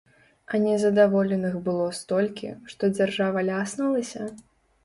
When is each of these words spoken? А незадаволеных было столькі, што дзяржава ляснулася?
А 0.45 0.53
незадаволеных 0.63 1.53
было 1.69 1.85
столькі, 1.99 2.49
што 2.73 2.91
дзяржава 2.97 3.45
ляснулася? 3.51 4.21